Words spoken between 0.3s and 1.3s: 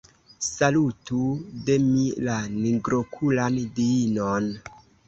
Salutu